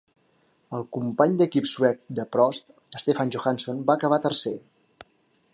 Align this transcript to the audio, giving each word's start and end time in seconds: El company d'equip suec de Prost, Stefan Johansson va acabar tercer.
El 0.77 0.85
company 0.97 1.35
d'equip 1.41 1.69
suec 1.73 2.01
de 2.21 2.27
Prost, 2.37 2.67
Stefan 3.05 3.37
Johansson 3.37 3.87
va 3.91 4.01
acabar 4.01 4.23
tercer. 4.29 4.59